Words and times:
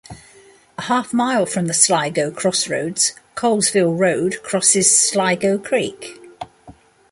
A 0.79 0.81
half 0.81 1.13
mile 1.13 1.45
from 1.45 1.67
the 1.67 1.75
Sligo 1.75 2.31
crossroads 2.31 3.13
Colesville 3.35 3.95
Road 3.95 4.37
crosses 4.41 4.97
Sligo 4.99 5.59
Creek. 5.59 6.19